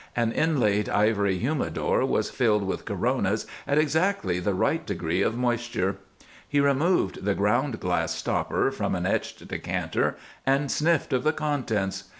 An 0.15 0.31
inlaid 0.31 0.89
ivory 0.89 1.37
humidor 1.37 2.03
was 2.07 2.31
filled 2.31 2.63
with 2.63 2.85
coronas 2.85 3.45
at 3.67 3.77
exactly 3.77 4.39
the 4.39 4.55
right 4.55 4.83
degree 4.83 5.21
of 5.21 5.37
moisture. 5.37 5.97
He 6.49 6.59
removed 6.59 7.23
the 7.23 7.35
ground 7.35 7.79
glass 7.79 8.15
stopper 8.15 8.71
from 8.71 8.95
an 8.95 9.05
etched 9.05 9.47
decanter 9.47 10.17
and 10.43 10.71
sniffed 10.71 11.13
of 11.13 11.21
the 11.23 11.33
contents. 11.33 12.05